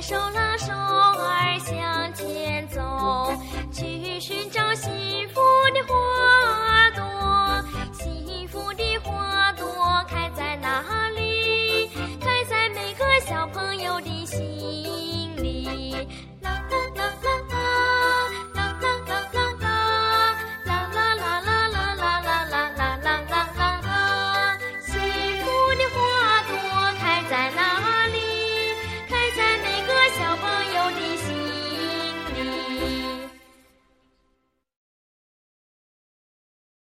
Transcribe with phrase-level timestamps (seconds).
[0.00, 3.32] 手拉手儿向前走
[3.72, 4.90] 去寻找幸
[5.30, 5.40] 福
[5.74, 9.66] 的花朵幸福的花朵
[10.08, 11.88] 开在哪里
[12.20, 16.06] 开在每个小朋友的心里